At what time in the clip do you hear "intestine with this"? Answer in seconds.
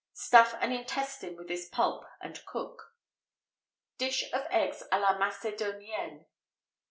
0.71-1.69